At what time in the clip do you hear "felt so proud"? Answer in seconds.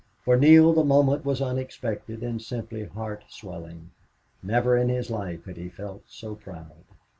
5.69-6.85